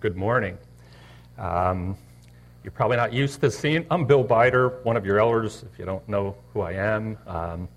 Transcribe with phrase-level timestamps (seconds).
[0.00, 0.56] Good morning.
[1.36, 1.94] Um,
[2.64, 3.84] you're probably not used to seeing.
[3.90, 7.18] I'm Bill Bider, one of your elders, if you don't know who I am.
[7.26, 7.68] Um,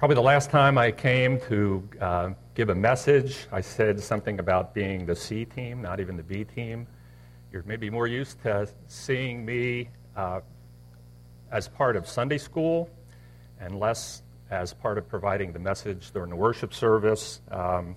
[0.00, 4.74] probably the last time I came to uh, give a message, I said something about
[4.74, 6.88] being the C team, not even the B team.
[7.52, 10.40] You're maybe more used to seeing me uh,
[11.52, 12.90] as part of Sunday school
[13.60, 17.40] and less as part of providing the message during the worship service.
[17.52, 17.94] Um,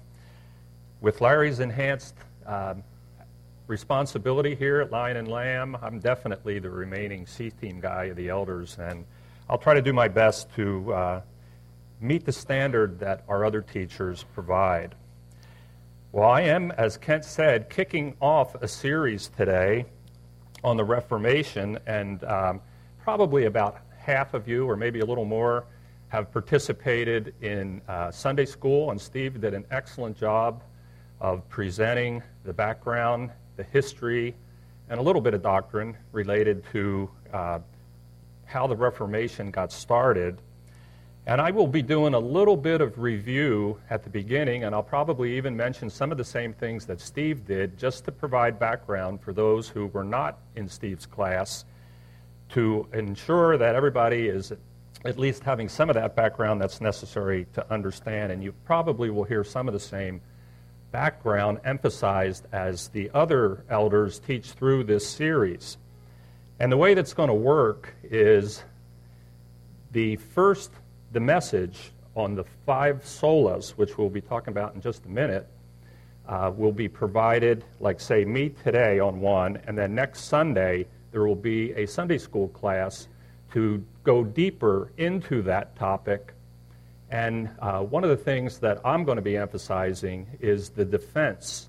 [1.02, 2.14] with Larry's enhanced
[2.46, 2.84] um,
[3.72, 8.28] responsibility here at Lion and Lamb, I'm definitely the remaining C team guy of the
[8.28, 9.06] elders, and
[9.50, 11.22] I'll try to do my best to uh,
[12.02, 14.94] meet the standard that our other teachers provide.
[16.12, 19.86] Well, I am, as Kent said, kicking off a series today
[20.66, 22.60] on the Reformation, and um,
[23.02, 25.64] probably about half of you, or maybe a little more,
[26.10, 30.62] have participated in uh, Sunday school, and Steve did an excellent job
[31.22, 34.34] of presenting the background, the history,
[34.90, 37.60] and a little bit of doctrine related to uh,
[38.46, 40.42] how the Reformation got started.
[41.28, 44.82] And I will be doing a little bit of review at the beginning, and I'll
[44.82, 49.22] probably even mention some of the same things that Steve did just to provide background
[49.22, 51.64] for those who were not in Steve's class
[52.50, 54.52] to ensure that everybody is
[55.06, 58.32] at least having some of that background that's necessary to understand.
[58.32, 60.20] And you probably will hear some of the same
[60.92, 65.78] background emphasized as the other elders teach through this series.
[66.60, 68.64] And the way that's going to work is
[69.92, 70.72] the first,
[71.12, 75.48] the message on the five solas, which we'll be talking about in just a minute,
[76.28, 81.26] uh, will be provided, like, say, me today on one, and then next Sunday there
[81.26, 83.08] will be a Sunday school class
[83.54, 86.34] to go deeper into that topic.
[87.12, 91.68] And uh, one of the things that I'm going to be emphasizing is the defense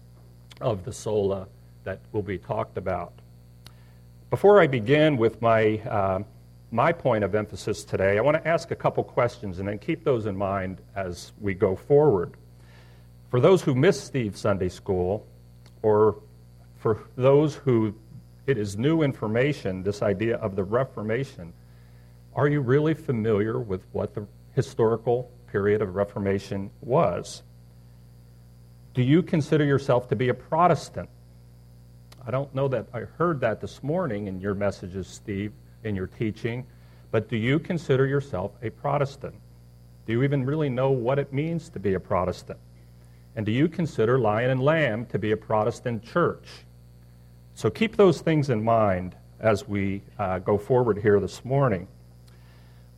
[0.60, 1.48] of the sola
[1.82, 3.12] that will be talked about.
[4.30, 6.22] Before I begin with my, uh,
[6.70, 10.04] my point of emphasis today, I want to ask a couple questions and then keep
[10.04, 12.34] those in mind as we go forward.
[13.28, 15.26] For those who missed Steve's Sunday School,
[15.82, 16.16] or
[16.76, 17.94] for those who
[18.46, 21.52] it is new information, this idea of the Reformation,
[22.34, 27.42] are you really familiar with what the historical period of Reformation was?
[28.94, 31.08] Do you consider yourself to be a Protestant?
[32.26, 35.52] I don't know that I heard that this morning in your messages, Steve,
[35.82, 36.66] in your teaching,
[37.10, 39.34] but do you consider yourself a Protestant?
[40.06, 42.58] Do you even really know what it means to be a Protestant?
[43.34, 46.46] And do you consider Lion and Lamb to be a Protestant church?
[47.54, 51.88] So keep those things in mind as we uh, go forward here this morning.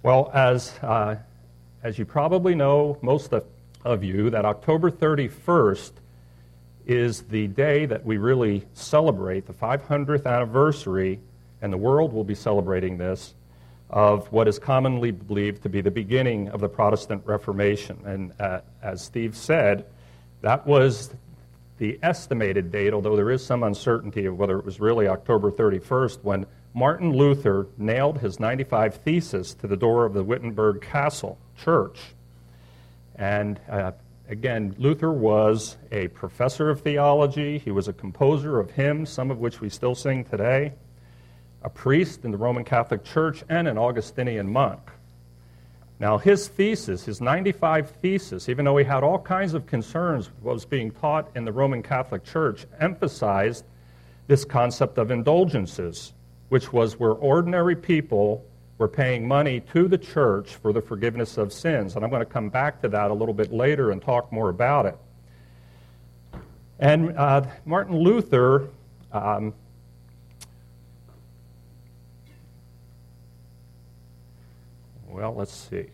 [0.02, 1.16] Well, as, uh,
[1.84, 3.34] as you probably know, most
[3.84, 5.92] of, you, that October 31st
[6.86, 11.20] is the day that we really celebrate the 500th anniversary,
[11.60, 13.34] and the world will be celebrating this,
[13.90, 17.98] of what is commonly believed to be the beginning of the Protestant Reformation.
[18.06, 19.84] And uh, as Steve said,
[20.40, 21.12] that was
[21.76, 26.22] the estimated date, although there is some uncertainty of whether it was really October 31st,
[26.22, 32.00] when Martin Luther nailed his 95 Theses to the door of the Wittenberg Castle Church.
[33.14, 33.92] And uh,
[34.28, 39.38] again, Luther was a professor of theology, he was a composer of hymns, some of
[39.38, 40.72] which we still sing today,
[41.62, 44.80] a priest in the Roman Catholic Church, and an Augustinian monk.
[46.00, 50.42] Now, his thesis, his 95 thesis, even though he had all kinds of concerns with
[50.42, 53.64] what was being taught in the Roman Catholic Church, emphasized
[54.26, 56.13] this concept of indulgences
[56.48, 58.44] which was where ordinary people
[58.78, 61.94] were paying money to the church for the forgiveness of sins.
[61.94, 64.48] And I'm going to come back to that a little bit later and talk more
[64.48, 64.98] about it.
[66.78, 68.68] And uh, Martin Luther.
[69.12, 69.54] Um,
[75.08, 75.86] well, let's see.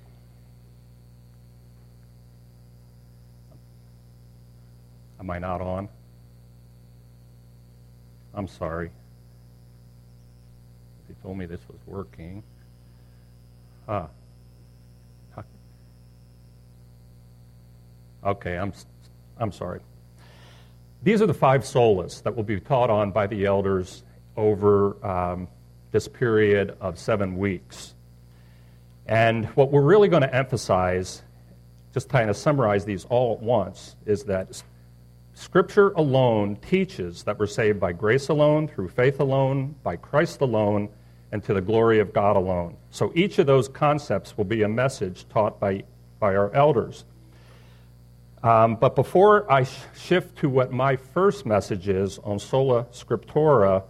[5.20, 5.88] Am I not on?
[8.32, 8.90] I'm sorry
[11.22, 12.42] told me this was working.
[13.88, 14.08] Ah.
[18.22, 18.72] Okay, I'm,
[19.38, 19.80] I'm sorry.
[21.02, 24.02] These are the five solas that will be taught on by the elders
[24.36, 25.48] over um,
[25.90, 27.94] this period of seven weeks.
[29.06, 31.22] And what we're really going to emphasize,
[31.94, 34.62] just kind of summarize these all at once, is that
[35.32, 40.90] Scripture alone teaches that we're saved by grace alone, through faith alone, by Christ alone,
[41.32, 42.76] and to the glory of God alone.
[42.90, 45.84] So each of those concepts will be a message taught by,
[46.18, 47.04] by our elders.
[48.42, 53.84] Um, but before I sh- shift to what my first message is on sola scriptura,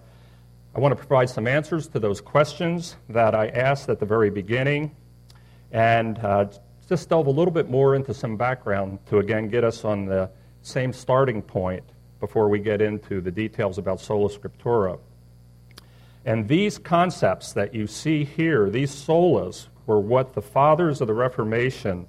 [0.74, 4.30] I want to provide some answers to those questions that I asked at the very
[4.30, 4.94] beginning
[5.72, 6.46] and uh,
[6.88, 10.30] just delve a little bit more into some background to again get us on the
[10.62, 11.84] same starting point
[12.18, 14.98] before we get into the details about sola scriptura.
[16.24, 21.14] And these concepts that you see here, these solas, were what the fathers of the
[21.14, 22.06] Reformation,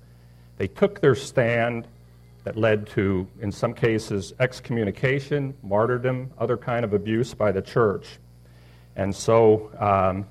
[0.57, 1.87] they took their stand
[2.43, 8.19] that led to, in some cases, excommunication, martyrdom, other kind of abuse by the church.
[8.95, 10.25] And so um,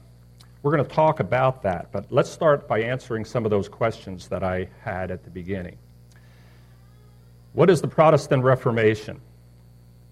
[0.62, 4.28] we're going to talk about that, but let's start by answering some of those questions
[4.28, 5.78] that I had at the beginning.
[7.52, 9.20] What is the Protestant Reformation?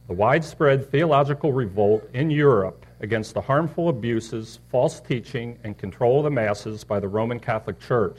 [0.06, 6.24] The widespread theological revolt in Europe against the harmful abuses, false teaching, and control of
[6.24, 8.18] the masses by the Roman Catholic Church.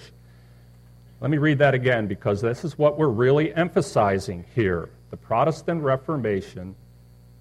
[1.22, 4.90] Let me read that again because this is what we're really emphasizing here.
[5.10, 6.76] The Protestant Reformation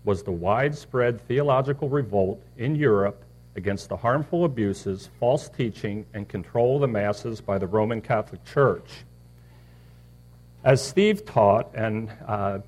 [0.05, 3.23] was the widespread theological revolt in Europe
[3.55, 8.45] against the harmful abuses, false teaching, and control of the masses by the Roman Catholic
[8.45, 8.89] Church.
[10.65, 12.59] As Steve taught, and uh,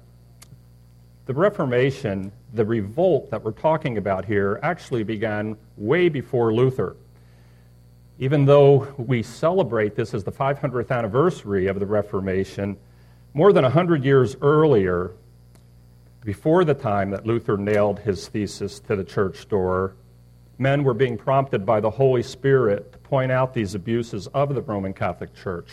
[1.27, 6.97] the Reformation, the revolt that we're talking about here, actually began way before Luther.
[8.19, 12.77] Even though we celebrate this as the 500th anniversary of the Reformation,
[13.33, 15.13] more than 100 years earlier,
[16.25, 19.95] before the time that Luther nailed his thesis to the church door,
[20.59, 24.61] men were being prompted by the Holy Spirit to point out these abuses of the
[24.61, 25.69] Roman Catholic Church.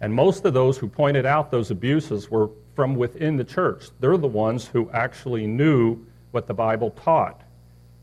[0.00, 3.86] And most of those who pointed out those abuses were from within the church.
[4.00, 7.42] They're the ones who actually knew what the Bible taught,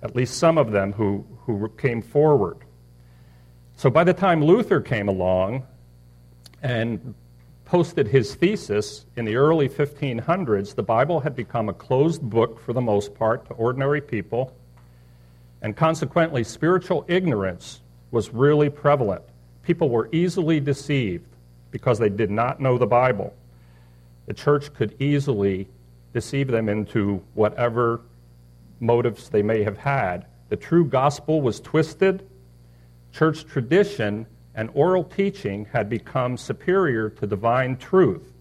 [0.01, 2.57] at least some of them who, who came forward.
[3.75, 5.63] So by the time Luther came along
[6.63, 7.13] and
[7.65, 12.73] posted his thesis in the early 1500s, the Bible had become a closed book for
[12.73, 14.55] the most part to ordinary people,
[15.61, 17.81] and consequently, spiritual ignorance
[18.11, 19.23] was really prevalent.
[19.63, 21.32] People were easily deceived
[21.73, 23.33] because they did not know the Bible
[24.25, 25.67] the church could easily
[26.13, 28.01] deceive them into whatever
[28.79, 30.25] motives they may have had.
[30.49, 32.27] The true gospel was twisted.
[33.11, 34.25] Church tradition
[34.55, 38.31] and oral teaching had become superior to divine truth,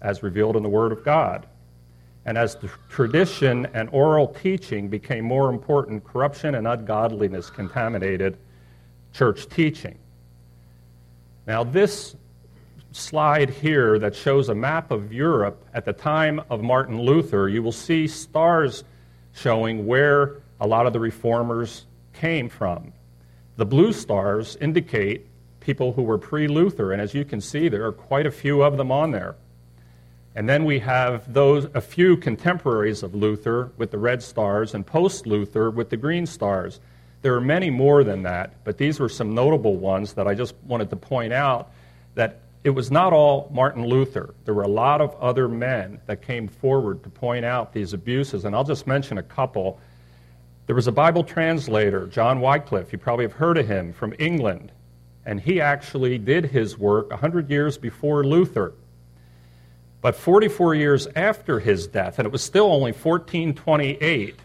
[0.00, 1.46] as revealed in the Word of God.
[2.26, 8.38] And as the tradition and oral teaching became more important, corruption and ungodliness contaminated
[9.12, 9.98] church teaching.
[11.46, 12.16] Now, this
[12.92, 17.62] slide here that shows a map of Europe at the time of Martin Luther, you
[17.62, 18.84] will see stars
[19.32, 22.92] showing where a lot of the reformers came from.
[23.56, 25.26] The blue stars indicate
[25.60, 28.62] people who were pre Luther, and as you can see, there are quite a few
[28.62, 29.36] of them on there.
[30.36, 34.86] And then we have those a few contemporaries of Luther with the red stars and
[34.86, 36.80] post Luther with the green stars.
[37.24, 40.54] There are many more than that, but these were some notable ones that I just
[40.66, 41.70] wanted to point out
[42.16, 44.34] that it was not all Martin Luther.
[44.44, 48.44] There were a lot of other men that came forward to point out these abuses,
[48.44, 49.80] and I'll just mention a couple.
[50.66, 52.92] There was a Bible translator, John Wycliffe.
[52.92, 54.70] You probably have heard of him from England,
[55.24, 58.74] and he actually did his work 100 years before Luther.
[60.02, 64.38] But 44 years after his death, and it was still only 1428,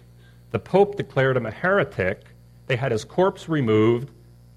[0.51, 2.21] the Pope declared him a heretic.
[2.69, 4.11] They had his corpse removed,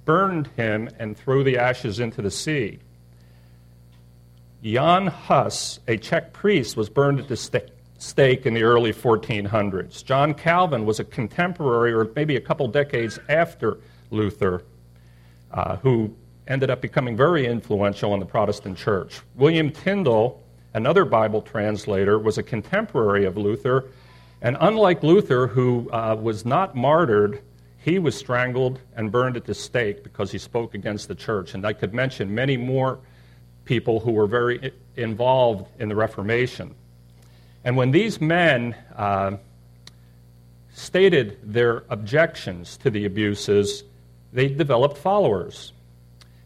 [0.05, 2.79] burned him, and threw the ashes into the sea.
[4.63, 7.39] Jan Hus, a Czech priest, was burned at the
[7.97, 10.05] stake in the early 1400s.
[10.05, 13.79] John Calvin was a contemporary, or maybe a couple decades after
[14.11, 14.63] Luther,
[15.51, 16.15] uh, who
[16.47, 19.23] ended up becoming very influential in the Protestant church.
[19.37, 20.39] William Tyndale,
[20.75, 23.87] another Bible translator, was a contemporary of Luther,
[24.43, 27.41] and unlike Luther, who uh, was not martyred,
[27.83, 31.55] he was strangled and burned at the stake because he spoke against the church.
[31.55, 33.01] And I could mention many more
[33.65, 36.75] people who were very involved in the Reformation.
[37.65, 39.37] And when these men uh,
[40.73, 43.83] stated their objections to the abuses,
[44.33, 45.73] they developed followers.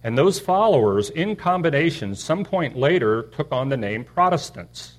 [0.02, 4.94] And those followers, in combination, some point later took on the name Protestants.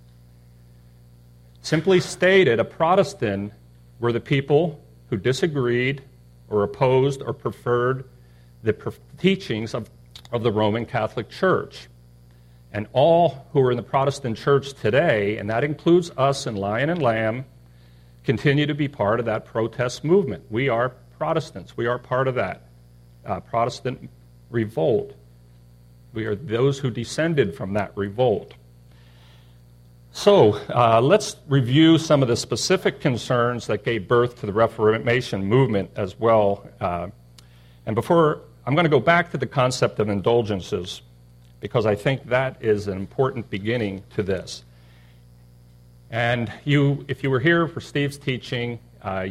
[1.61, 3.53] Simply stated, a Protestant
[3.99, 6.03] were the people who disagreed
[6.49, 8.05] or opposed or preferred
[8.63, 9.89] the teachings of,
[10.31, 11.87] of the Roman Catholic Church.
[12.71, 16.89] And all who are in the Protestant church today, and that includes us in Lion
[16.89, 17.45] and Lamb,
[18.23, 20.43] continue to be part of that protest movement.
[20.49, 21.75] We are Protestants.
[21.75, 22.63] We are part of that
[23.25, 24.09] uh, Protestant
[24.49, 25.13] revolt.
[26.13, 28.53] We are those who descended from that revolt.
[30.17, 35.45] So uh, let's review some of the specific concerns that gave birth to the Reformation
[35.45, 36.67] movement as well.
[36.81, 37.09] Uh,
[37.85, 41.03] and before, I'm going to go back to the concept of indulgences
[41.59, 44.63] because I think that is an important beginning to this.
[46.09, 49.27] And you, if you were here for Steve's teaching, uh,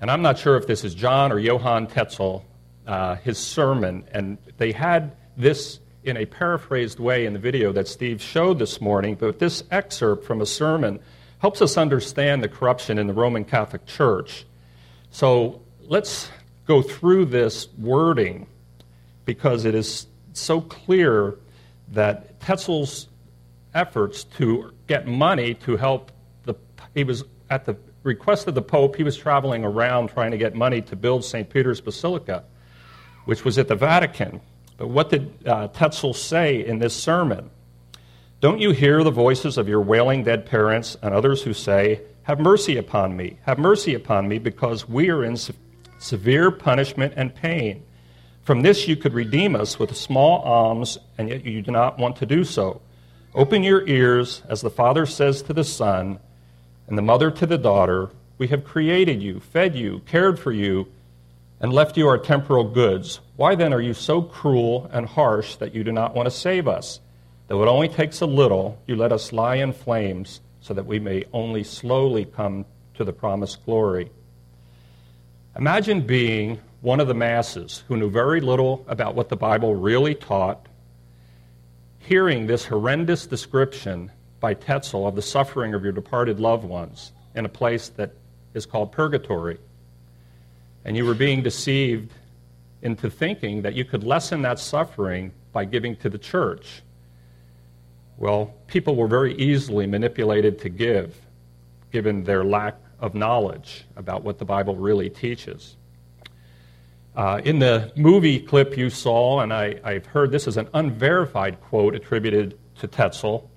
[0.00, 2.44] and I'm not sure if this is John or Johann Tetzel,
[2.88, 7.88] uh, his sermon, and they had this in a paraphrased way in the video that
[7.88, 11.00] Steve showed this morning, but this excerpt from a sermon
[11.40, 14.46] helps us understand the corruption in the Roman Catholic Church.
[15.10, 16.30] So let's
[16.66, 18.46] go through this wording
[19.24, 21.38] because it is so clear
[21.88, 23.08] that Tetzel's
[23.74, 26.12] efforts to get money to help
[26.44, 26.54] the
[26.94, 30.54] he was at the request of the Pope, he was traveling around trying to get
[30.54, 31.50] money to build St.
[31.50, 32.44] Peter's Basilica,
[33.24, 34.40] which was at the Vatican.
[34.76, 37.50] But what did uh, Tetzel say in this sermon?
[38.40, 42.38] Don't you hear the voices of your wailing dead parents and others who say, Have
[42.38, 45.54] mercy upon me, have mercy upon me, because we are in se-
[45.98, 47.82] severe punishment and pain.
[48.42, 52.16] From this you could redeem us with small alms, and yet you do not want
[52.16, 52.82] to do so.
[53.34, 56.18] Open your ears, as the Father says to the Son,
[56.86, 58.10] and the mother to the daughter.
[58.38, 60.88] We have created you, fed you, cared for you,
[61.60, 63.20] and left you our temporal goods.
[63.36, 66.68] Why then are you so cruel and harsh that you do not want to save
[66.68, 67.00] us?
[67.48, 70.98] Though it only takes a little, you let us lie in flames so that we
[70.98, 74.10] may only slowly come to the promised glory.
[75.56, 80.14] Imagine being one of the masses who knew very little about what the Bible really
[80.14, 80.66] taught,
[81.98, 84.10] hearing this horrendous description
[84.40, 88.12] by Tetzel of the suffering of your departed loved ones in a place that
[88.54, 89.58] is called purgatory.
[90.86, 92.12] And you were being deceived
[92.80, 96.80] into thinking that you could lessen that suffering by giving to the church.
[98.16, 101.20] Well, people were very easily manipulated to give,
[101.90, 105.76] given their lack of knowledge about what the Bible really teaches.
[107.16, 111.60] Uh, in the movie clip you saw, and I, I've heard this is an unverified
[111.62, 113.50] quote attributed to Tetzel,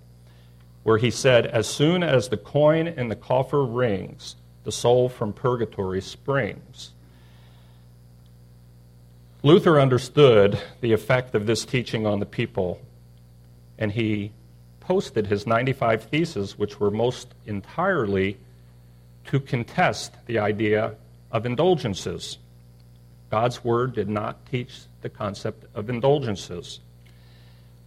[0.81, 5.31] where he said, As soon as the coin in the coffer rings, the soul from
[5.31, 6.93] purgatory springs.
[9.41, 12.81] Luther understood the effect of this teaching on the people,
[13.77, 14.33] and he
[14.81, 18.37] posted his 95 theses, which were most entirely
[19.27, 20.95] to contest the idea
[21.31, 22.37] of indulgences.
[23.29, 26.81] God's Word did not teach the concept of indulgences.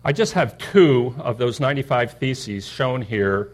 [0.03, 3.51] I just have two of those 95 theses shown here,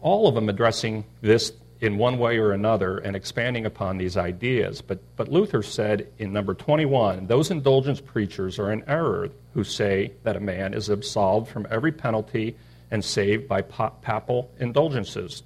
[0.00, 4.82] all of them addressing this in one way or another and expanding upon these ideas.
[4.82, 10.12] But, but Luther said in number 21 those indulgence preachers are in error who say
[10.22, 12.56] that a man is absolved from every penalty
[12.90, 15.42] and saved by papal indulgences.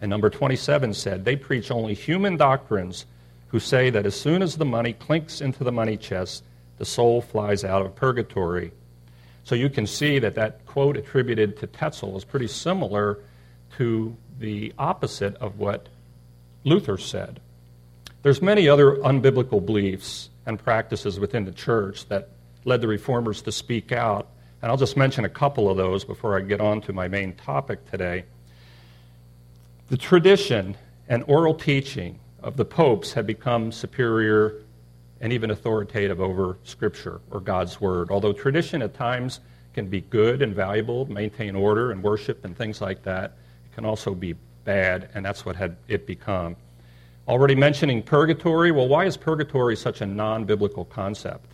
[0.00, 3.06] And number 27 said they preach only human doctrines
[3.48, 6.44] who say that as soon as the money clinks into the money chest,
[6.78, 8.72] the soul flies out of purgatory
[9.44, 13.20] so you can see that that quote attributed to Tetzel is pretty similar
[13.76, 15.88] to the opposite of what
[16.64, 17.40] Luther said.
[18.22, 22.30] There's many other unbiblical beliefs and practices within the church that
[22.64, 24.28] led the reformers to speak out,
[24.62, 27.34] and I'll just mention a couple of those before I get on to my main
[27.34, 28.24] topic today.
[29.90, 30.76] The tradition
[31.08, 34.62] and oral teaching of the popes had become superior
[35.20, 38.10] and even authoritative over Scripture or God's Word.
[38.10, 39.40] Although tradition at times
[39.74, 43.32] can be good and valuable, maintain order and worship and things like that,
[43.74, 46.56] can also be bad, and that's what had it become.
[47.26, 48.70] Already mentioning purgatory.
[48.70, 51.50] Well, why is purgatory such a non biblical concept?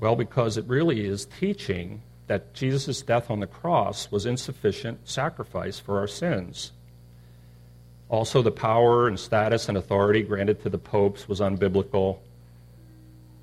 [0.00, 5.78] Well, because it really is teaching that Jesus' death on the cross was insufficient sacrifice
[5.78, 6.72] for our sins.
[8.08, 12.18] Also, the power and status and authority granted to the popes was unbiblical.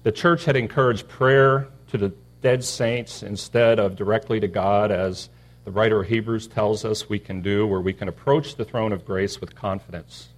[0.04, 5.30] The church had encouraged prayer to the dead saints instead of directly to God, as
[5.66, 8.94] the writer of Hebrews tells us we can do, where we can approach the throne
[8.94, 10.30] of grace with confidence.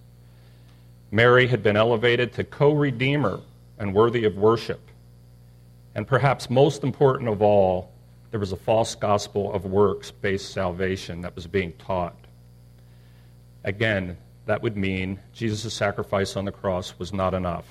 [1.12, 3.41] Mary had been elevated to co redeemer
[3.77, 4.79] and worthy of worship.
[5.93, 7.91] And perhaps most important of all,
[8.31, 12.15] there was a false gospel of works based salvation that was being taught.
[13.63, 17.65] Again, that would mean Jesus' sacrifice on the cross was not enough.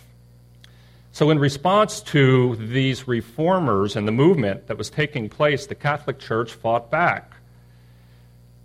[1.12, 6.18] So, in response to these reformers and the movement that was taking place, the Catholic
[6.18, 7.36] Church fought back.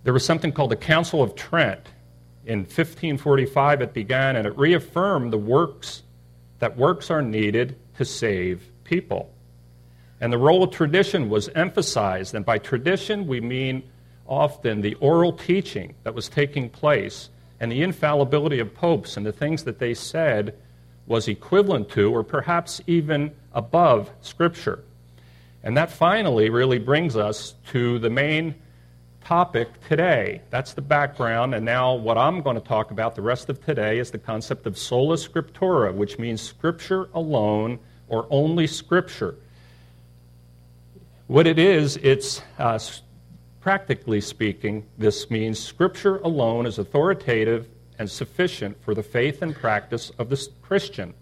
[0.04, 1.88] There was something called the Council of Trent.
[2.46, 6.04] In 1545, it began, and it reaffirmed the works
[6.60, 9.32] that works are needed to save people.
[10.20, 13.84] And the role of tradition was emphasized, and by tradition, we mean
[14.28, 17.30] often the oral teaching that was taking place
[17.60, 20.56] and the infallibility of popes and the things that they said
[21.06, 24.84] was equivalent to or perhaps even above Scripture.
[25.64, 28.56] And that finally really brings us to the main
[29.24, 30.42] topic today.
[30.50, 34.00] That's the background, and now what I'm going to talk about the rest of today
[34.00, 39.36] is the concept of sola scriptura, which means Scripture alone or only Scripture.
[41.28, 42.80] What it is, it's uh,
[43.62, 47.68] practically speaking, this means Scripture alone is authoritative
[48.00, 51.14] and sufficient for the faith and practice of the Christian.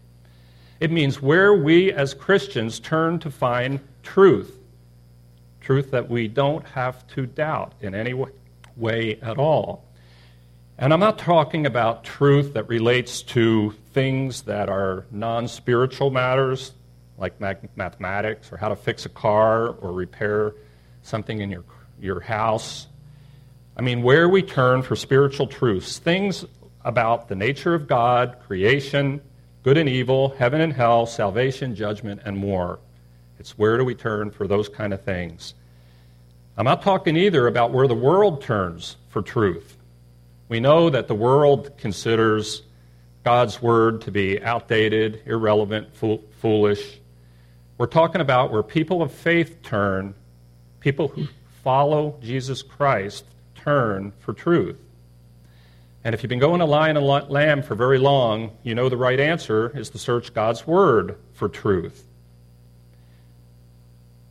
[0.80, 4.59] It means where we as Christians turn to find truth,
[5.70, 8.12] truth that we don't have to doubt in any
[8.76, 9.86] way at all.
[10.80, 16.72] And I'm not talking about truth that relates to things that are non spiritual matters,
[17.20, 20.56] like mathematics or how to fix a car or repair
[21.04, 21.64] something in your,
[22.02, 22.88] your house.
[23.78, 26.46] I mean, where we turn for spiritual truths, things
[26.84, 29.22] about the nature of God, creation,
[29.62, 32.80] good and evil, heaven and hell, salvation, judgment, and more.
[33.38, 35.54] It's where do we turn for those kind of things.
[36.60, 39.78] I'm not talking either about where the world turns for truth.
[40.50, 42.64] We know that the world considers
[43.24, 47.00] God's word to be outdated, irrelevant, fool- foolish.
[47.78, 50.14] We're talking about where people of faith turn,
[50.82, 51.30] people who
[51.64, 53.24] follow Jesus Christ
[53.56, 54.82] turn for truth.
[56.04, 58.98] And if you've been going to lion and lamb for very long, you know the
[58.98, 62.04] right answer is to search God's Word for truth.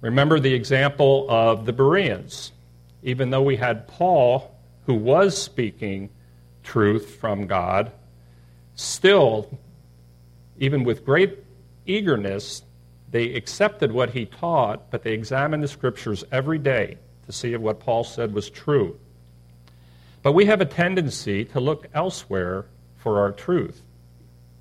[0.00, 2.52] Remember the example of the Bereans.
[3.02, 4.54] Even though we had Paul,
[4.86, 6.10] who was speaking
[6.62, 7.92] truth from God,
[8.74, 9.58] still,
[10.58, 11.38] even with great
[11.86, 12.62] eagerness,
[13.10, 17.60] they accepted what he taught, but they examined the scriptures every day to see if
[17.60, 18.98] what Paul said was true.
[20.22, 23.82] But we have a tendency to look elsewhere for our truth.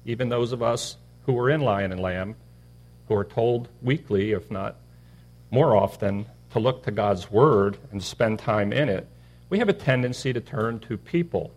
[0.05, 2.35] Even those of us who are in Lion and Lamb,
[3.07, 4.75] who are told weekly, if not
[5.51, 9.07] more often, to look to God's Word and spend time in it,
[9.49, 11.51] we have a tendency to turn to people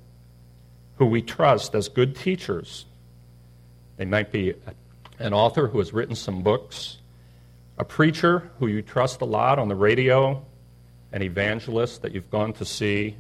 [0.97, 2.87] who we trust as good teachers.
[3.97, 4.55] They might be
[5.19, 6.99] an author who has written some books,
[7.79, 10.45] a preacher who you trust a lot on the radio,
[11.13, 13.17] an evangelist that you've gone to see,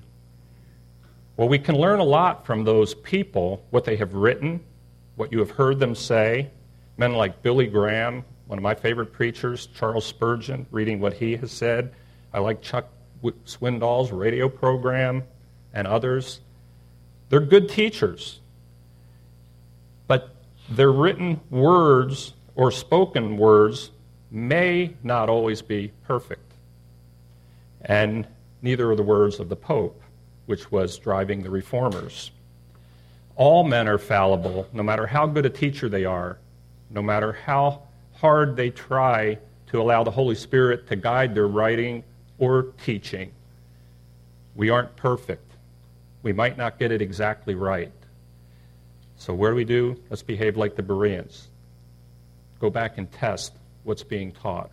[1.40, 4.61] well, we can learn a lot from those people, what they have written,
[5.16, 6.50] what you have heard them say.
[6.98, 11.53] Men like Billy Graham, one of my favorite preachers, Charles Spurgeon, reading what he has
[11.53, 11.93] said.
[12.33, 12.89] I like Chuck
[13.45, 15.23] Swindoll's radio program
[15.73, 16.41] and others.
[17.29, 18.41] They're good teachers.
[20.09, 20.35] But
[20.69, 23.93] their written words or spoken words
[24.33, 26.53] may not always be perfect.
[27.83, 28.27] And
[28.63, 30.03] neither are the words of the Pope
[30.47, 32.33] which was driving the reformers.
[33.37, 36.39] All men are fallible, no matter how good a teacher they are,
[36.91, 37.83] no matter how
[38.20, 42.04] hard they try to allow the Holy Spirit to guide their writing
[42.38, 43.33] or teaching.
[44.54, 45.50] We aren't perfect.
[46.22, 47.92] We might not get it exactly right.
[49.16, 49.96] So, what do we do?
[50.11, 51.48] Let's behave like the Bereans.
[52.59, 53.52] Go back and test
[53.85, 54.70] what's being taught.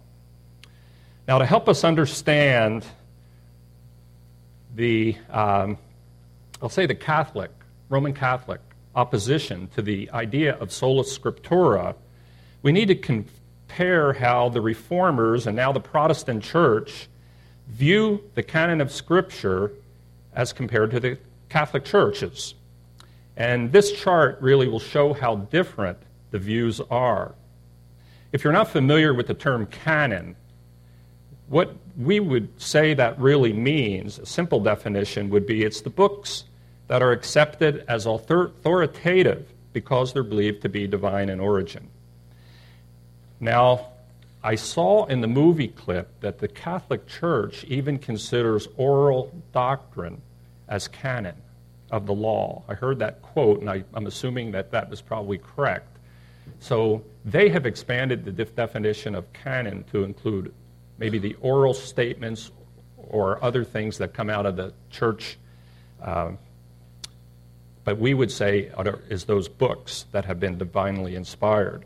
[1.28, 2.86] Now, to help us understand
[4.76, 5.78] the, um,
[6.62, 7.52] I'll say the Catholic,
[7.90, 8.62] Roman Catholic
[8.96, 11.96] opposition to the idea of sola scriptura,
[12.62, 12.96] we need to
[13.68, 17.10] compare how the reformers and now the Protestant church
[17.68, 19.72] view the canon of Scripture
[20.34, 21.18] as compared to the
[21.50, 22.56] Catholic churches.
[23.36, 25.98] And this chart really will show how different
[26.32, 27.36] the views are.
[28.32, 30.36] If you're not familiar with the term canon,
[31.48, 36.46] what we would say that really means, a simple definition would be it's the books
[36.88, 41.90] that are accepted as authoritative because they're believed to be divine in origin.
[43.40, 43.90] Now,
[44.44, 50.22] I saw in the movie clip that the Catholic Church even considers oral doctrine
[50.68, 51.36] as canon
[51.92, 52.64] of the law.
[52.68, 55.88] I heard that quote, and I, am assuming that that was probably correct.
[56.60, 60.54] So they have expanded the def- definition of canon to include
[60.98, 62.52] maybe the oral statements
[62.98, 65.38] or other things that come out of the church.
[66.02, 66.32] Uh,
[67.84, 68.72] but we would say
[69.10, 71.86] is those books that have been divinely inspired.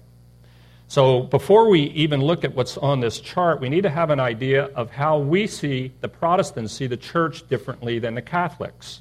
[0.91, 4.19] So before we even look at what's on this chart, we need to have an
[4.19, 8.99] idea of how we see the Protestants see the church differently than the Catholics.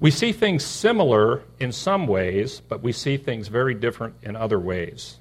[0.00, 4.60] We see things similar in some ways, but we see things very different in other
[4.60, 5.16] ways.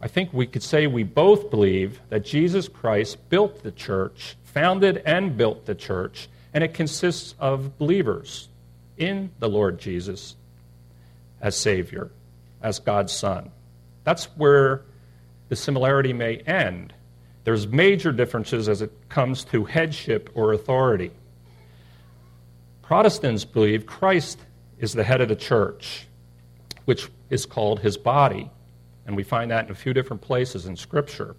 [0.00, 4.98] I think we could say we both believe that Jesus Christ built the church founded
[5.04, 8.48] and built the church, and it consists of believers
[8.96, 10.36] in the Lord Jesus
[11.40, 12.12] as Savior,
[12.62, 13.50] as God's Son.
[14.04, 14.82] That's where
[15.48, 16.92] the similarity may end.
[17.44, 21.10] There's major differences as it comes to headship or authority.
[22.82, 24.38] Protestants believe Christ
[24.78, 26.06] is the head of the church,
[26.84, 28.50] which is called his body.
[29.06, 31.36] And we find that in a few different places in Scripture.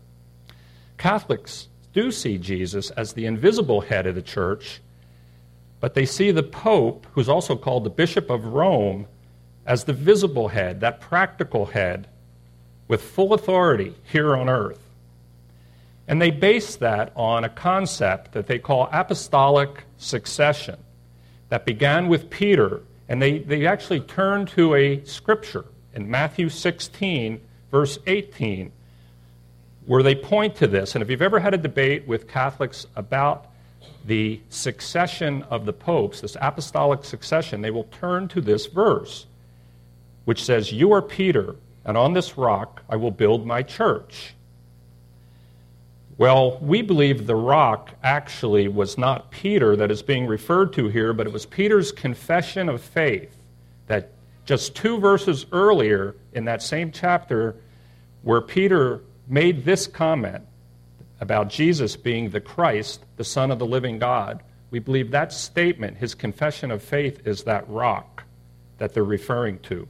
[0.98, 4.82] Catholics do see Jesus as the invisible head of the church,
[5.80, 9.08] but they see the Pope, who's also called the Bishop of Rome,
[9.66, 12.08] as the visible head, that practical head,
[12.88, 14.80] with full authority here on earth.
[16.08, 20.78] And they base that on a concept that they call apostolic succession
[21.50, 22.82] that began with Peter.
[23.10, 28.72] And they, they actually turn to a scripture in Matthew 16, verse 18,
[29.86, 30.96] where they point to this.
[30.96, 33.48] And if you've ever had a debate with Catholics about
[34.06, 39.26] the succession of the popes, this apostolic succession, they will turn to this verse,
[40.26, 44.34] which says, You are Peter, and on this rock I will build my church.
[46.18, 51.12] Well, we believe the rock actually was not Peter that is being referred to here,
[51.12, 53.36] but it was Peter's confession of faith
[53.88, 54.12] that
[54.46, 57.56] just two verses earlier in that same chapter,
[58.22, 60.44] where Peter made this comment
[61.20, 65.98] about Jesus being the Christ, the Son of the living God, we believe that statement,
[65.98, 68.24] his confession of faith, is that rock
[68.78, 69.88] that they're referring to.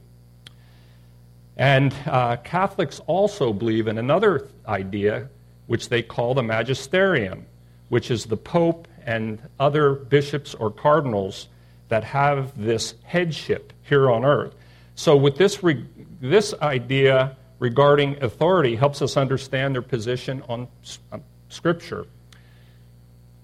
[1.56, 5.28] And uh, Catholics also believe in another idea,
[5.66, 7.46] which they call the magisterium,
[7.88, 11.48] which is the Pope and other bishops or cardinals
[11.88, 14.54] that have this headship here on earth.
[14.96, 15.86] So, with this, re-
[16.20, 20.68] this idea regarding authority, helps us understand their position on
[21.12, 22.06] uh, Scripture.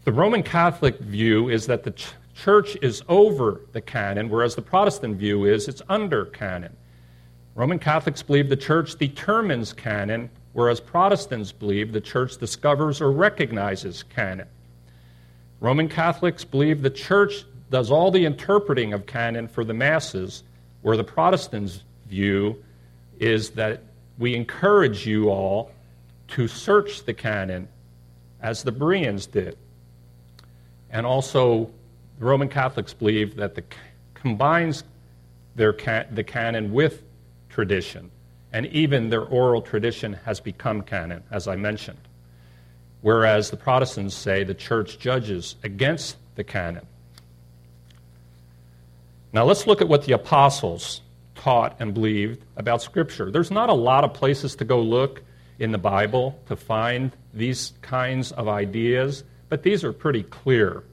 [0.05, 4.63] The Roman Catholic view is that the ch- church is over the canon, whereas the
[4.63, 6.77] Protestant view is it's under canon.
[7.55, 14.03] Roman Catholics believe the church determines canon, whereas Protestants believe the church discovers or recognizes
[14.05, 14.49] canon.
[15.61, 20.45] Roman Catholics believe the church does all the interpreting of canon for the masses,
[20.81, 22.63] where the Protestants' view
[23.21, 23.83] is that
[24.19, 25.71] we encourage you all
[26.29, 27.69] to search the canon
[28.41, 29.57] as the Bereans did.
[30.91, 31.71] And also,
[32.19, 33.65] Roman Catholics believe that the
[34.15, 34.85] combines
[35.55, 35.73] their
[36.11, 37.03] the canon with
[37.53, 38.11] tradition,
[38.53, 42.01] and even their oral tradition has become canon, as I mentioned.
[43.03, 46.87] Whereas the Protestants say the church judges against the canon.
[49.33, 51.01] Now let's look at what the apostles
[51.35, 53.31] taught and believed about Scripture.
[53.31, 55.23] There's not a lot of places to go look
[55.59, 60.85] in the Bible to find these kinds of ideas, but these are pretty clear.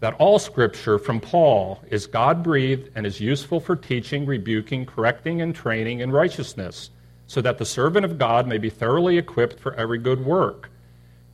[0.00, 5.42] That all Scripture from Paul is God breathed and is useful for teaching, rebuking, correcting,
[5.42, 6.90] and training in righteousness,
[7.26, 10.70] so that the servant of God may be thoroughly equipped for every good work.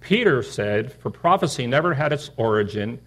[0.00, 3.00] Peter said, For prophecy never had its origin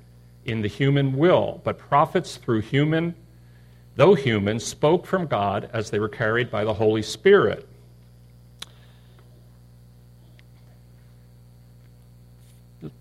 [0.45, 3.13] in the human will, but prophets through human,
[3.95, 7.67] though human, spoke from God as they were carried by the Holy Spirit.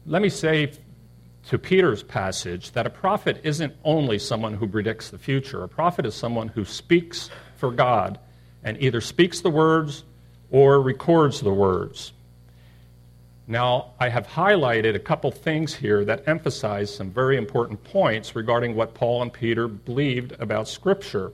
[0.07, 0.73] Let me say
[1.49, 5.65] to Peter's passage that a prophet isn't only someone who predicts the future.
[5.65, 8.19] A prophet is someone who speaks for God
[8.63, 10.05] and either speaks the words
[10.51, 12.13] or records the words.
[13.47, 18.75] Now, I have highlighted a couple things here that emphasize some very important points regarding
[18.75, 21.33] what Paul and Peter believed about Scripture.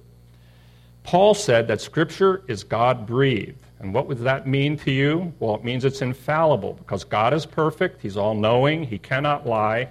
[1.03, 3.59] Paul said that Scripture is God breathed.
[3.81, 5.35] And what would that mean to you?
[5.41, 9.89] Well, it means it's infallible because God is perfect, He's all knowing, He cannot lie.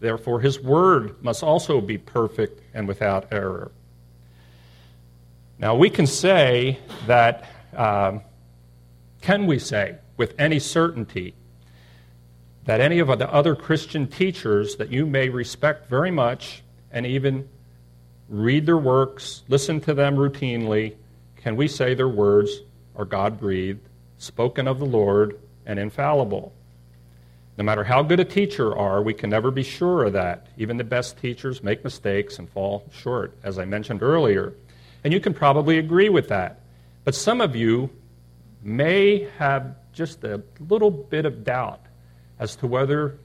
[0.00, 3.72] Therefore, His Word must also be perfect and without error.
[5.58, 8.22] Now, we can say that, um,
[9.20, 11.34] can we say with any certainty
[12.64, 17.48] that any of the other Christian teachers that you may respect very much and even
[18.28, 20.94] read their works, listen to them routinely,
[21.36, 22.60] can we say their words
[22.94, 26.52] are God breathed, spoken of the Lord, and infallible?
[27.58, 30.46] No matter how good a teacher are, we can never be sure of that.
[30.56, 34.54] Even the best teachers make mistakes and fall short, as I mentioned earlier.
[35.02, 36.60] And you can probably agree with that.
[37.02, 37.90] But some of you
[38.62, 41.80] may have just a little bit of doubt
[42.38, 43.18] as to whether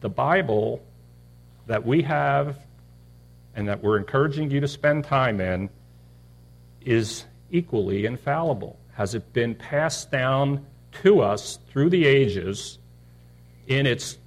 [0.00, 0.82] the Bible
[1.66, 2.58] that we have
[3.56, 5.70] and that we're encouraging you to spend time in
[6.82, 8.78] is equally infallible.
[8.92, 10.66] Has it been passed down
[11.02, 12.78] to us through the ages
[13.78, 14.18] in its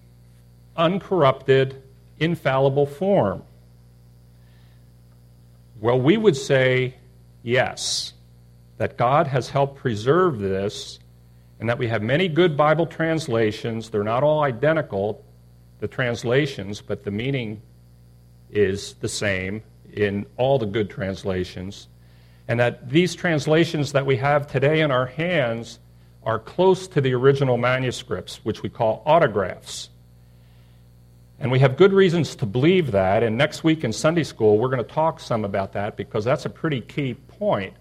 [0.75, 1.81] uncorrupted,
[2.19, 3.43] infallible form?
[5.79, 6.95] Well, we would say
[7.43, 8.13] yes,
[8.77, 10.99] that God has helped preserve this,
[11.60, 13.89] and that we have many good Bible translations.
[13.89, 15.23] They're not all identical,
[15.79, 17.62] the translations, but the meaning
[18.51, 19.62] is the same
[19.93, 21.88] in all the good translations.
[22.47, 25.79] And that these translations that we have today in our hands
[26.25, 29.89] are close to the original manuscripts, which we call autographs.
[31.39, 33.21] And we have good reasons to believe that.
[33.21, 36.45] And next week in Sunday school, we're going to talk some about that because that's
[36.45, 37.73] a pretty key point.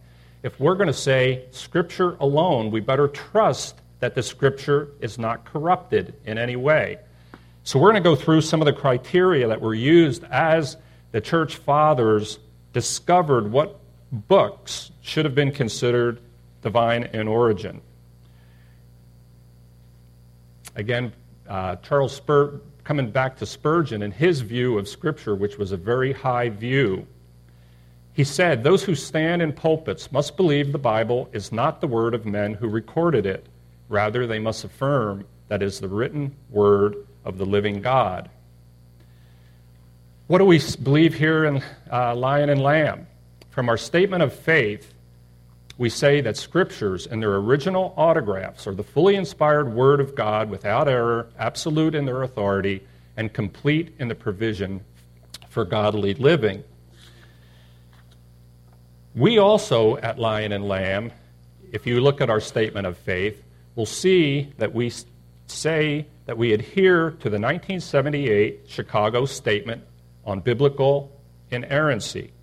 [0.42, 5.44] If we're going to say Scripture alone, we better trust that the Scripture is not
[5.44, 6.98] corrupted in any way.
[7.62, 10.76] So we're going to go through some of the criteria that were used as
[11.12, 12.38] the church fathers
[12.74, 13.78] discovered what
[14.12, 16.20] books should have been considered
[16.61, 17.80] divine in origin.
[20.76, 21.12] Again,
[21.48, 25.76] uh, Charles Spur, coming back to Spurgeon and his view of Scripture, which was a
[25.76, 27.06] very high view,
[28.14, 32.14] he said, Those who stand in pulpits must believe the Bible is not the word
[32.14, 33.46] of men who recorded it.
[33.88, 38.30] Rather, they must affirm that it is the written word of the living God.
[40.28, 43.06] What do we believe here in uh, Lion and Lamb?
[43.50, 44.93] From our statement of faith,
[45.76, 50.48] we say that scriptures and their original autographs are the fully inspired Word of God
[50.48, 54.80] without error, absolute in their authority, and complete in the provision
[55.48, 56.62] for godly living.
[59.14, 61.12] We also, at Lion and Lamb,
[61.72, 63.42] if you look at our statement of faith,
[63.74, 64.92] will see that we
[65.46, 69.82] say that we adhere to the 1978 Chicago Statement
[70.24, 71.12] on Biblical
[71.50, 72.34] Inerrancy.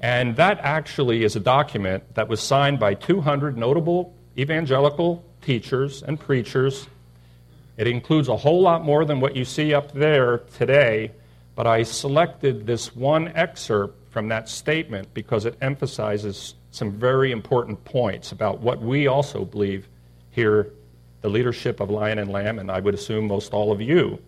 [0.00, 6.20] And that actually is a document that was signed by 200 notable evangelical teachers and
[6.20, 6.86] preachers.
[7.76, 11.12] It includes a whole lot more than what you see up there today,
[11.54, 17.82] but I selected this one excerpt from that statement because it emphasizes some very important
[17.84, 19.88] points about what we also believe
[20.30, 20.70] here,
[21.22, 24.18] the leadership of Lion and Lamb, and I would assume most all of you.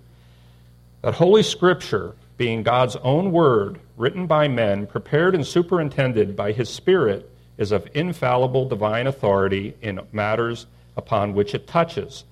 [1.03, 6.71] That Holy Scripture being God's own word, written by men, prepared and superintended by his
[6.71, 12.25] Spirit, is of infallible divine authority in matters upon which it touches.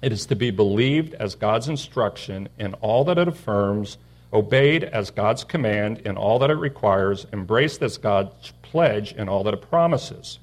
[0.00, 3.98] It is to be believed as God's instruction in all that it affirms,
[4.32, 9.44] obeyed as God's command in all that it requires, embraced as God's pledge in all
[9.44, 10.38] that it promises.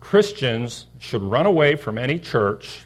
[0.00, 2.80] Christians should run away from any church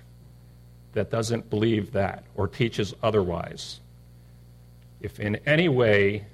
[0.93, 3.81] that doesn't believe that or teaches otherwise
[5.05, 6.25] if in any way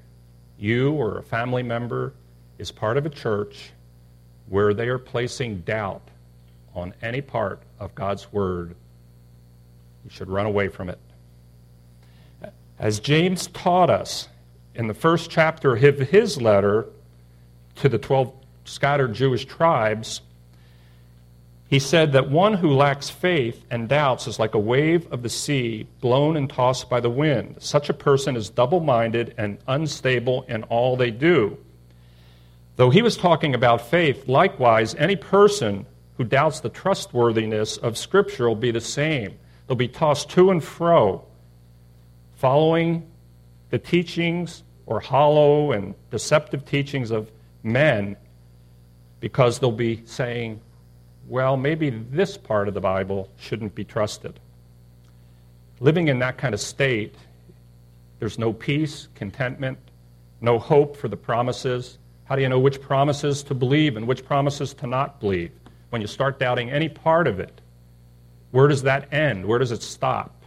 [0.56, 2.12] you or a family member
[2.56, 3.72] is part of a church
[4.48, 6.06] where they are placing doubt
[6.72, 8.76] on any part of God's Word,
[10.04, 11.00] you should run away from it.
[12.78, 14.28] As James taught us
[14.76, 16.87] in the first chapter of his letter
[17.74, 18.33] to the 12
[18.66, 20.20] scattered Jewish tribes,
[21.70, 25.28] he said that one who lacks faith and doubts is like a wave of the
[25.28, 27.54] sea blown and tossed by the wind.
[27.61, 31.56] Such a person is double minded and unstable in all they do.
[32.74, 38.48] Though he was talking about faith, likewise, any person who doubts the trustworthiness of Scripture
[38.48, 39.38] will be the same.
[39.68, 41.24] They'll be tossed to and fro,
[42.38, 43.09] following
[43.70, 47.30] the teachings or hollow and deceptive teachings of
[47.62, 48.16] men,
[49.20, 50.61] because they'll be saying,
[51.30, 54.40] well, maybe this part of the Bible shouldn't be trusted.
[55.78, 57.14] Living in that kind of state,
[58.18, 59.78] there's no peace, contentment,
[60.40, 61.98] no hope for the promises.
[62.24, 65.52] How do you know which promises to believe and which promises to not believe?
[65.90, 67.60] When you start doubting any part of it,
[68.50, 69.46] where does that end?
[69.46, 70.39] Where does it stop?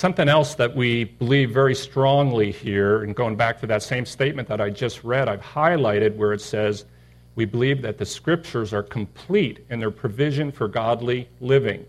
[0.00, 4.48] Something else that we believe very strongly here, and going back to that same statement
[4.48, 6.86] that I just read, I've highlighted where it says,
[7.34, 11.84] We believe that the scriptures are complete in their provision for godly living.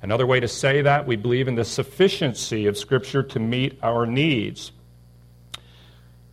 [0.00, 4.06] Another way to say that, we believe in the sufficiency of Scripture to meet our
[4.06, 4.72] needs.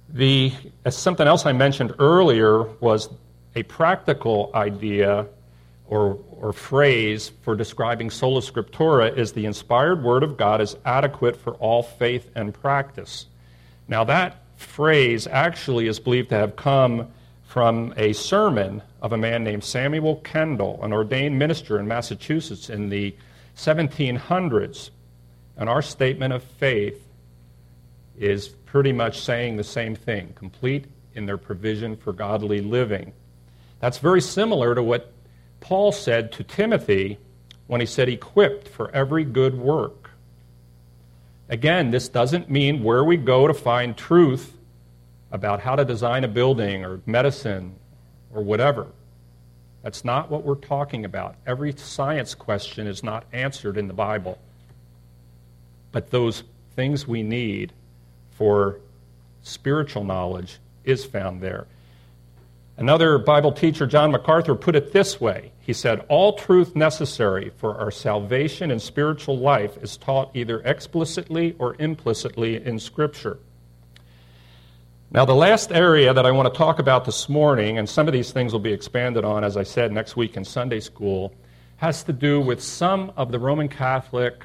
[0.08, 0.54] The,
[0.90, 3.10] something else I mentioned earlier was
[3.54, 5.28] a practical idea
[5.88, 11.38] or, or phrase for describing sola scriptura is the inspired word of God is adequate
[11.38, 13.28] for all faith and practice.
[13.88, 17.08] Now, that phrase actually is believed to have come
[17.46, 22.90] from a sermon of a man named Samuel Kendall, an ordained minister in Massachusetts in
[22.90, 23.16] the
[23.56, 24.90] 1700s.
[25.56, 27.08] And our statement of faith
[28.18, 33.14] is pretty much saying the same thing complete in their provision for godly living.
[33.80, 35.14] That's very similar to what
[35.60, 37.18] Paul said to Timothy
[37.68, 40.12] when he said, equipped for every good work.
[41.50, 44.58] Again, this doesn't mean where we go to find truth
[45.32, 47.76] about how to design a building or medicine
[48.34, 48.88] or whatever.
[49.84, 51.36] That's not what we're talking about.
[51.46, 54.38] Every science question is not answered in the Bible.
[55.92, 56.44] But those
[56.76, 57.74] things we need
[58.32, 58.80] for
[59.42, 61.68] spiritual knowledge is found there.
[62.80, 65.52] Another Bible teacher, John MacArthur, put it this way.
[65.60, 71.56] He said, All truth necessary for our salvation and spiritual life is taught either explicitly
[71.58, 73.40] or implicitly in Scripture.
[75.10, 78.14] Now, the last area that I want to talk about this morning, and some of
[78.14, 81.34] these things will be expanded on, as I said, next week in Sunday school,
[81.78, 84.44] has to do with some of the Roman Catholic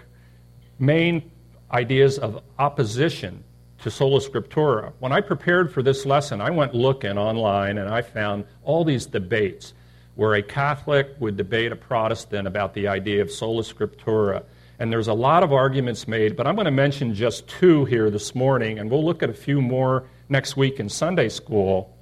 [0.78, 1.30] main
[1.70, 3.44] ideas of opposition
[3.82, 4.92] to sola scriptura.
[5.00, 9.06] When I prepared for this lesson, I went looking online and I found all these
[9.06, 9.74] debates
[10.14, 14.44] where a Catholic would debate a Protestant about the idea of sola scriptura.
[14.78, 18.10] And there's a lot of arguments made, but I'm going to mention just two here
[18.10, 21.96] this morning, and we'll look at a few more next week in Sunday school.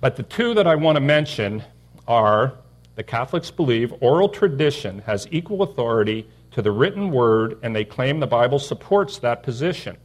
[0.00, 1.62] But the two that I want to mention
[2.06, 2.54] are
[2.96, 8.20] the Catholics believe oral tradition has equal authority to the written word, and they claim
[8.20, 9.96] the Bible supports that position.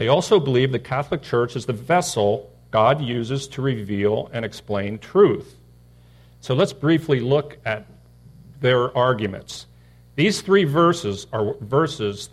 [0.00, 4.98] They also believe the Catholic Church is the vessel God uses to reveal and explain
[4.98, 5.58] truth.
[6.40, 7.84] So let's briefly look at
[8.62, 9.66] their arguments.
[10.16, 12.30] These three verses are verses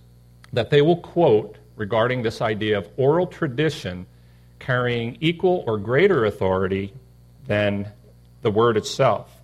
[0.54, 4.06] that they will quote regarding this idea of oral tradition
[4.60, 6.94] carrying equal or greater authority
[7.48, 7.92] than
[8.44, 9.42] the word itself.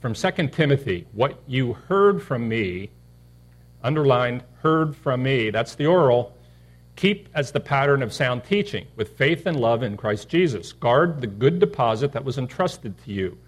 [0.00, 2.88] From 2 Timothy, what you heard from me
[3.86, 6.36] underlined, heard from me, that's the oral,
[6.96, 10.72] keep as the pattern of sound teaching with faith and love in Christ Jesus.
[10.72, 13.38] Guard the good deposit that was entrusted to you.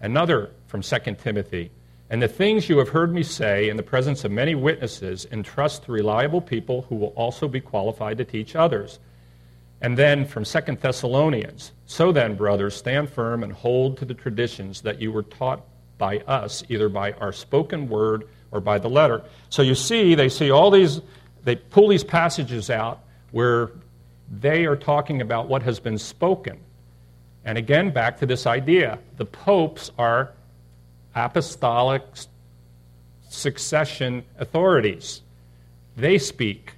[0.00, 1.70] Another from 2 Timothy.
[2.10, 5.84] And the things you have heard me say in the presence of many witnesses, entrust
[5.84, 8.98] to reliable people who will also be qualified to teach others.
[9.80, 11.72] And then from 2 Thessalonians.
[11.86, 15.62] So then, brothers, stand firm and hold to the traditions that you were taught
[15.98, 18.24] by us, either by our spoken word
[18.54, 19.22] or by the letter.
[19.50, 21.02] So you see, they see all these,
[21.42, 23.00] they pull these passages out
[23.32, 23.72] where
[24.30, 26.58] they are talking about what has been spoken.
[27.44, 30.32] And again, back to this idea the popes are
[31.14, 32.02] apostolic
[33.28, 35.20] succession authorities.
[35.96, 36.74] They speak.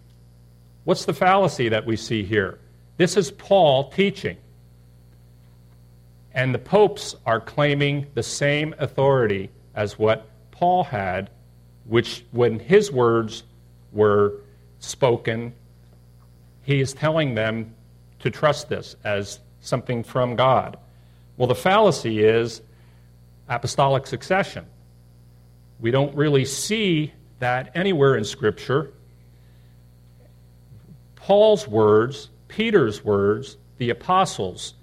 [0.84, 2.58] What's the fallacy that we see here?
[2.96, 4.38] This is Paul teaching.
[6.32, 11.30] And the popes are claiming the same authority as what Paul had
[11.88, 13.44] which, when his words
[13.92, 14.34] were
[14.80, 15.52] spoken,
[16.62, 17.74] he is telling them
[18.20, 20.76] to trust this as something from God.
[21.36, 22.60] Well, the fallacy is
[23.48, 24.66] apostolic succession.
[25.80, 28.90] We don't really see that anywhere in Scripture.
[31.16, 34.74] Paul's words, Peter's words, the apostles,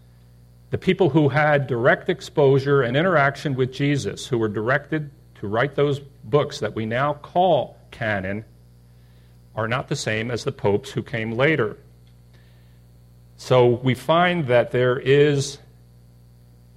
[0.70, 5.10] the people who had direct exposure and interaction with Jesus, who were directed
[5.44, 8.46] to write those books that we now call canon
[9.54, 11.76] are not the same as the popes who came later.
[13.36, 15.58] So we find that there is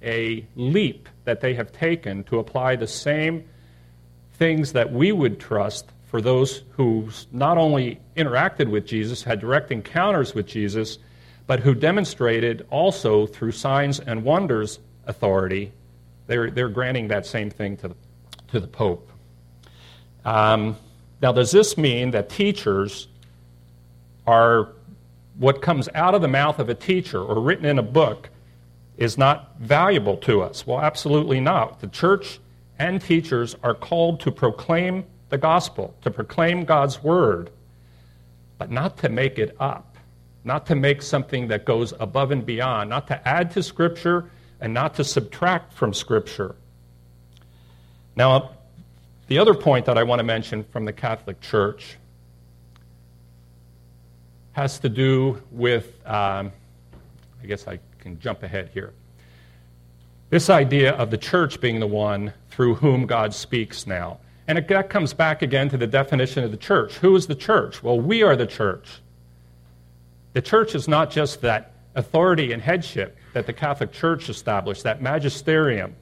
[0.03, 3.45] a leap that they have taken to apply the same
[4.33, 9.71] things that we would trust for those who not only interacted with Jesus, had direct
[9.71, 10.99] encounters with Jesus,
[11.45, 15.71] but who demonstrated also through signs and wonders authority.
[16.25, 17.95] They're, they're granting that same thing to,
[18.49, 19.09] to the Pope.
[20.25, 20.77] Um,
[21.21, 23.07] now, does this mean that teachers
[24.25, 24.69] are
[25.37, 28.29] what comes out of the mouth of a teacher or written in a book
[28.97, 30.65] is not valuable to us?
[30.65, 31.79] Well, absolutely not.
[31.79, 32.39] The church
[32.79, 37.51] and teachers are called to proclaim the gospel, to proclaim God's word,
[38.57, 39.97] but not to make it up,
[40.43, 44.73] not to make something that goes above and beyond, not to add to Scripture and
[44.73, 46.55] not to subtract from Scripture.
[48.17, 48.49] Now,
[49.27, 51.97] the other point that I want to mention from the Catholic Church
[54.53, 56.51] has to do with, um,
[57.43, 58.91] I guess I can jump ahead here.
[60.31, 64.17] This idea of the church being the one through whom God speaks now.
[64.47, 66.95] And it, that comes back again to the definition of the church.
[66.95, 67.83] Who is the church?
[67.83, 68.99] Well, we are the church.
[70.33, 75.03] The church is not just that authority and headship that the Catholic Church established, that
[75.03, 75.95] magisterium,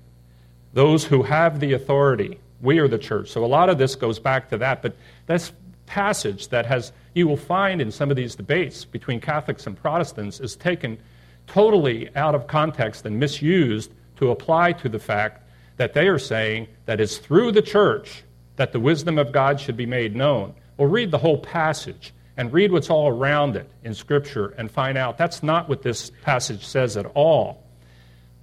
[0.76, 2.38] those who have the authority.
[2.62, 3.32] We are the church.
[3.32, 4.82] So a lot of this goes back to that.
[4.82, 4.96] But
[5.26, 5.52] this
[5.86, 10.40] passage that has, you will find in some of these debates between Catholics and Protestants,
[10.40, 11.00] is taken
[11.48, 15.48] totally out of context and misused to apply to the fact
[15.78, 18.24] that they are saying that it's through the church
[18.58, 20.54] that the wisdom of God should be made known.
[20.78, 24.98] Well, read the whole passage and read what's all around it in Scripture and find
[24.98, 27.65] out that's not what this passage says at all.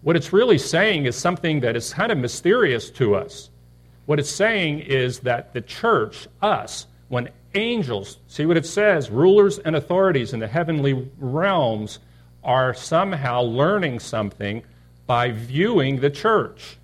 [0.02, 3.50] What it's really saying is something that is kind of mysterious to us.
[4.06, 9.58] What it's saying is that the church, us, when angels, see what it says, rulers
[9.60, 12.00] and authorities in the heavenly realms
[12.42, 14.62] are somehow learning something
[15.06, 16.78] by viewing the church.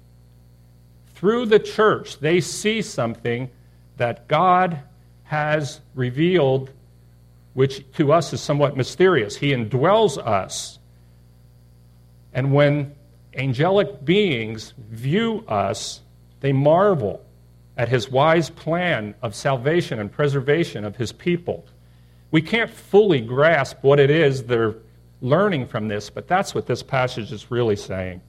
[1.15, 3.51] Through the church, they see something
[3.97, 4.81] that God
[5.25, 6.71] has revealed,
[7.55, 9.35] which to us is somewhat mysterious.
[9.35, 10.79] He indwells us.
[12.33, 12.95] And when
[13.35, 16.01] angelic beings view us,
[16.41, 17.25] they marvel
[17.77, 21.67] at his wise plan of salvation and preservation of his people.
[22.31, 24.75] We can't fully grasp what it is they're
[25.21, 28.21] learning from this, but that's what this passage is really saying.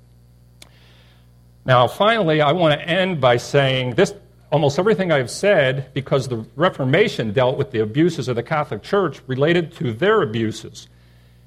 [1.65, 4.13] Now, finally, I want to end by saying this
[4.51, 9.21] almost everything I've said, because the Reformation dealt with the abuses of the Catholic Church
[9.27, 10.87] related to their abuses.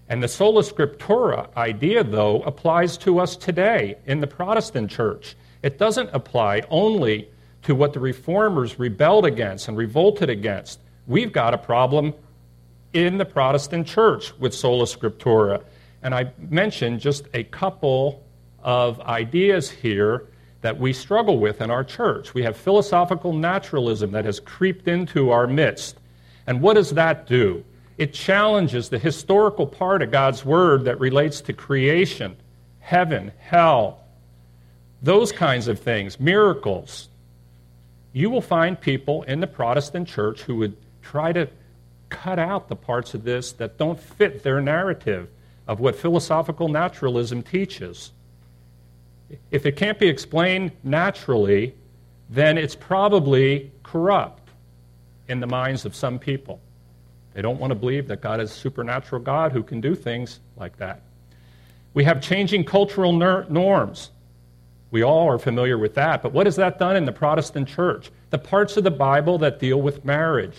[0.09, 5.37] And the sola scriptura idea, though, applies to us today in the Protestant church.
[5.63, 7.29] It doesn't apply only
[7.63, 10.81] to what the reformers rebelled against and revolted against.
[11.07, 12.15] We've got a problem
[12.93, 15.63] in the Protestant church with sola scriptura.
[16.03, 18.23] And I mentioned just a couple
[18.63, 20.27] of ideas here
[20.61, 22.35] that we struggle with in our church.
[22.35, 25.99] We have philosophical naturalism that has creeped into our midst.
[26.47, 27.65] And what does that do?
[27.99, 32.37] It challenges the historical part of God's Word that relates to creation,
[32.81, 34.01] heaven, hell,
[35.03, 37.09] those kinds of things, miracles.
[38.13, 41.49] You will find people in the Protestant church who would try to
[42.09, 45.29] cut out the parts of this that don't fit their narrative
[45.67, 48.13] of what philosophical naturalism teaches.
[49.51, 51.75] If it can't be explained naturally,
[52.29, 54.51] then it's probably corrupt
[55.29, 56.61] in the minds of some people.
[57.35, 60.41] They don't want to believe that God is a supernatural God who can do things
[60.57, 61.03] like that.
[61.95, 64.11] We have changing cultural norms.
[64.91, 66.23] We all are familiar with that.
[66.23, 68.11] But what has that done in the Protestant church?
[68.31, 70.57] The parts of the Bible that deal with marriage,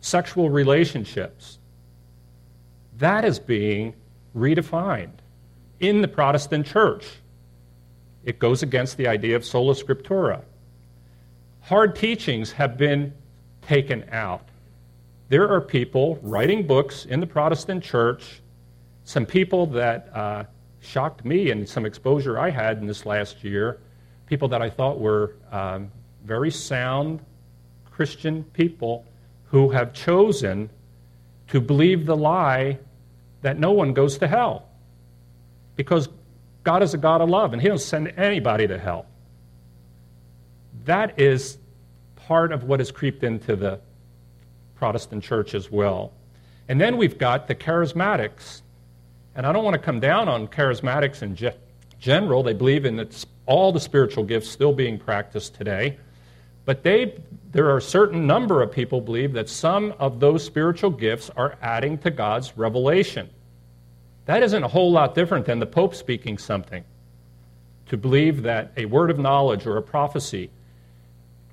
[0.00, 1.58] sexual relationships,
[2.98, 3.94] that is being
[4.36, 5.18] redefined
[5.80, 7.06] in the Protestant church.
[8.24, 10.42] It goes against the idea of sola scriptura.
[11.62, 13.12] Hard teachings have been
[13.62, 14.46] taken out.
[15.32, 18.42] There are people writing books in the Protestant church,
[19.04, 20.44] some people that uh,
[20.80, 23.80] shocked me and some exposure I had in this last year,
[24.26, 25.90] people that I thought were um,
[26.22, 27.24] very sound
[27.90, 29.06] Christian people
[29.44, 30.68] who have chosen
[31.48, 32.78] to believe the lie
[33.40, 34.68] that no one goes to hell.
[35.76, 36.10] Because
[36.62, 39.06] God is a God of love, and He doesn't send anybody to hell.
[40.84, 41.56] That is
[42.16, 43.80] part of what has creeped into the
[44.82, 46.10] Protestant church as well.
[46.66, 48.62] And then we've got the charismatics.
[49.36, 51.54] And I don't want to come down on charismatics in ge-
[52.00, 52.42] general.
[52.42, 53.08] They believe in
[53.46, 56.00] all the spiritual gifts still being practiced today.
[56.64, 57.14] But they,
[57.52, 61.56] there are a certain number of people believe that some of those spiritual gifts are
[61.62, 63.30] adding to God's revelation.
[64.24, 66.82] That isn't a whole lot different than the Pope speaking something.
[67.90, 70.50] To believe that a word of knowledge or a prophecy,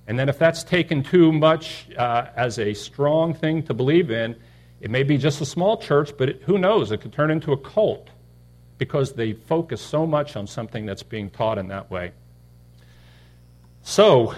[0.10, 4.36] and then if that's taken too much uh, as a strong thing to believe in,
[4.82, 6.92] it may be just a small church, but it, who knows?
[6.92, 8.10] It could turn into a cult
[8.80, 12.14] because they focus so much on something that's being taught in that way.
[13.84, 14.34] So,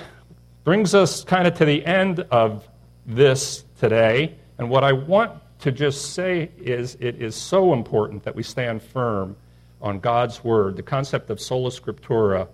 [0.65, 2.67] brings us kind of to the end of
[3.05, 4.35] this today.
[4.57, 8.83] And what I want to just say is it is so important that we stand
[8.83, 9.37] firm
[9.81, 12.49] on God's Word, the concept of sola scriptura,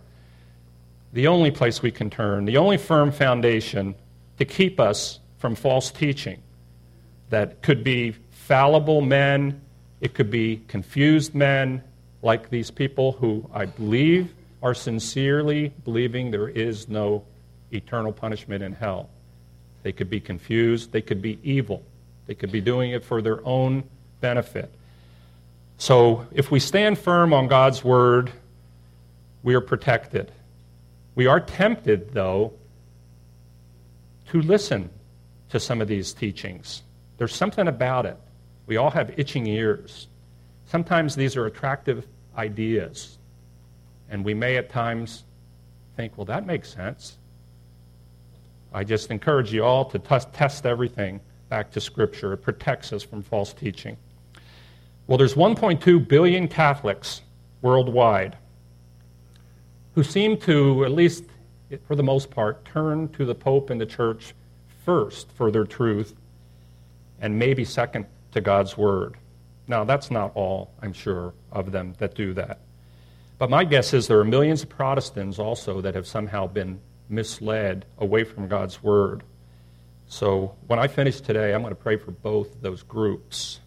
[1.18, 3.96] the only place we can turn, the only firm foundation
[4.38, 6.40] to keep us from false teaching
[7.32, 9.60] that could be fallible men,
[10.00, 11.84] it could be confused men,
[12.22, 17.24] like these people who I believe are sincerely believing there is no
[17.72, 19.10] eternal punishment in hell.
[19.82, 21.82] They could be confused, they could be evil.
[22.28, 23.86] They could be doing it for their own
[24.22, 24.72] benefit.
[25.80, 28.32] So if we stand firm on God's word,
[29.42, 30.32] we are protected.
[31.18, 32.54] We are tempted, though,
[34.28, 34.92] to listen
[35.50, 36.84] to some of these teachings.
[37.18, 38.18] There's something about it.
[38.68, 40.10] We all have itching ears.
[40.68, 42.06] Sometimes these are attractive
[42.38, 43.18] ideas,
[44.12, 45.24] and we may at times
[45.96, 47.18] think, well, that makes sense.
[48.72, 52.34] I just encourage you all to t- test everything back to Scripture.
[52.34, 53.98] It protects us from false teaching.
[55.08, 57.24] Well, there's 1.2 billion Catholics
[57.64, 58.38] worldwide.
[59.98, 61.24] Who seem to, at least
[61.88, 64.36] for the most part, turn to the Pope and the Church
[64.86, 66.14] first for their truth,
[67.20, 69.16] and maybe second to God's Word.
[69.68, 72.60] Now, that's not all, I'm sure, of them that do that.
[73.40, 76.80] But my guess is there are millions of Protestants also that have somehow been
[77.10, 79.24] misled away from God's Word.
[80.06, 83.62] So when I finish today, I'm going to pray for both those groups.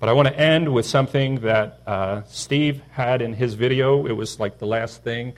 [0.00, 4.06] But I want to end with something that uh, Steve had in his video.
[4.06, 5.34] It was like the last thing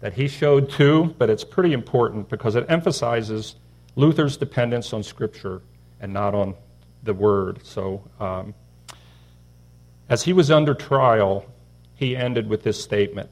[0.00, 3.56] that he showed too, but it's pretty important because it emphasizes
[3.96, 5.62] Luther's dependence on Scripture
[6.00, 6.54] and not on
[7.02, 7.60] the Word.
[7.64, 8.54] So, um,
[10.08, 11.46] as he was under trial,
[11.94, 13.30] he ended with this statement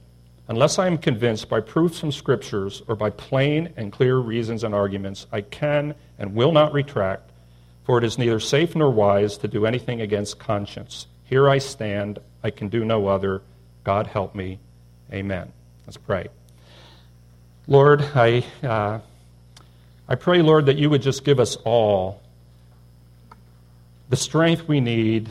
[0.49, 4.75] Unless I am convinced by proofs from Scriptures or by plain and clear reasons and
[4.75, 7.32] arguments, I can and will not retract,
[7.85, 11.07] for it is neither safe nor wise to do anything against conscience.
[11.25, 13.43] Here I stand, I can do no other.
[13.85, 14.59] God help me.
[15.13, 15.53] Amen.
[15.87, 16.29] Let's pray.
[17.67, 19.01] Lord, I, uh,
[20.09, 22.21] I pray, Lord, that you would just give us all
[24.09, 25.31] the strength we need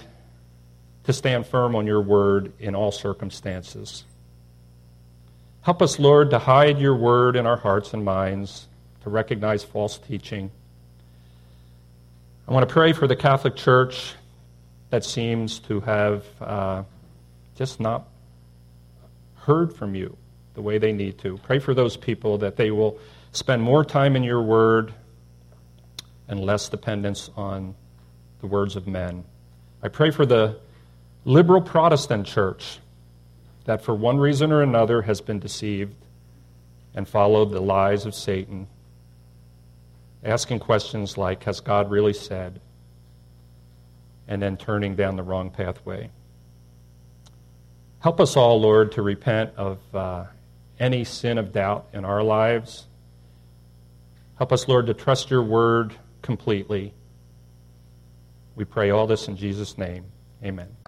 [1.03, 4.05] to stand firm on your word in all circumstances.
[5.61, 8.67] Help us, Lord, to hide your word in our hearts and minds,
[9.03, 10.51] to recognize false teaching.
[12.47, 14.15] I want to pray for the Catholic Church
[14.89, 16.83] that seems to have uh,
[17.55, 18.07] just not
[19.35, 20.17] heard from you
[20.55, 21.37] the way they need to.
[21.37, 22.99] Pray for those people that they will
[23.31, 24.93] spend more time in your word
[26.27, 27.75] and less dependence on
[28.39, 29.23] the words of men.
[29.83, 30.57] I pray for the
[31.23, 32.79] liberal Protestant church
[33.65, 35.95] that for one reason or another has been deceived
[36.95, 38.67] and followed the lies of Satan,
[40.23, 42.59] asking questions like, Has God really said?
[44.31, 46.09] and then turning down the wrong pathway.
[47.99, 50.23] Help us all, Lord, to repent of uh,
[50.79, 52.87] any sin of doubt in our lives.
[54.37, 56.93] Help us, Lord, to trust your word completely.
[58.55, 60.05] We pray all this in Jesus' name.
[60.41, 60.77] Amen.